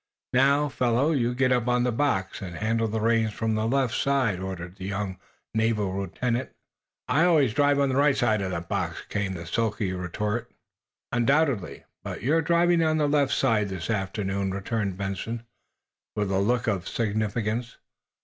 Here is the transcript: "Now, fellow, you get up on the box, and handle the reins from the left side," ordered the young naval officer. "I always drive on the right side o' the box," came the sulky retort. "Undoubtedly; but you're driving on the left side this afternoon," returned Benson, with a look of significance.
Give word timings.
"Now, 0.33 0.67
fellow, 0.67 1.11
you 1.11 1.35
get 1.35 1.51
up 1.51 1.67
on 1.67 1.83
the 1.83 1.91
box, 1.91 2.41
and 2.41 2.55
handle 2.55 2.87
the 2.87 2.99
reins 2.99 3.33
from 3.33 3.53
the 3.53 3.67
left 3.67 3.93
side," 3.93 4.39
ordered 4.39 4.77
the 4.77 4.87
young 4.87 5.19
naval 5.53 5.91
officer. 6.15 6.49
"I 7.07 7.23
always 7.25 7.53
drive 7.53 7.77
on 7.79 7.89
the 7.89 7.95
right 7.95 8.17
side 8.17 8.41
o' 8.41 8.49
the 8.49 8.61
box," 8.61 9.03
came 9.09 9.35
the 9.35 9.45
sulky 9.45 9.93
retort. 9.93 10.49
"Undoubtedly; 11.11 11.83
but 12.03 12.23
you're 12.23 12.41
driving 12.41 12.83
on 12.83 12.97
the 12.97 13.07
left 13.07 13.31
side 13.33 13.69
this 13.69 13.91
afternoon," 13.91 14.49
returned 14.49 14.97
Benson, 14.97 15.43
with 16.15 16.31
a 16.31 16.39
look 16.39 16.65
of 16.65 16.87
significance. 16.87 17.77